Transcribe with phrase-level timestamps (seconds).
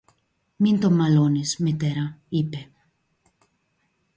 [0.57, 2.69] Μην τον μαλώνεις, Μητέρα, είπε